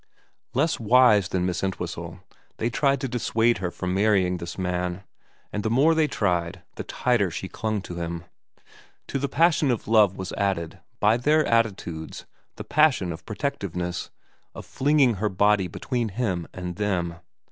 [0.55, 2.21] Less wise than Miss Entwhistle,
[2.57, 5.03] they tried to dissuade her from marrying this man,
[5.53, 8.23] and the more they tried the tighter she clung to him.
[9.09, 12.25] To the passion of love was added, by their attitudes,
[12.55, 14.09] the passion of protectiveness,
[14.55, 17.17] of flinging her body between him and them.